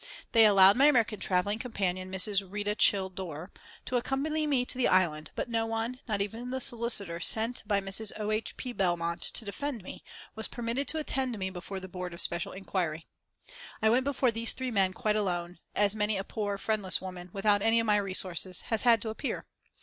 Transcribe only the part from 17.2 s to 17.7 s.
without